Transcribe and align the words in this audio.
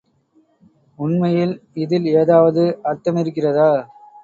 உண்மையில் 0.99 1.53
இதில் 1.75 2.07
ஏதாவது 2.15 2.63
அர்த்தமிருக்கிறதா? 2.83 3.71